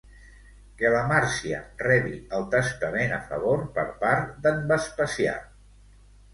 Que 0.77 0.89
la 0.95 1.01
Màrcia 1.11 1.59
rebi 1.83 2.15
el 2.39 2.49
testament 2.57 3.15
a 3.21 3.21
favor 3.29 3.63
per 3.79 3.87
part 4.03 4.35
d'en 4.49 4.67
Vespasià. 4.75 5.41